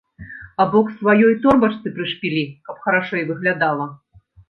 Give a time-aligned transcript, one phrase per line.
[0.63, 3.93] Або к сваёй торбачцы прышпілі, каб харашэй выглядала.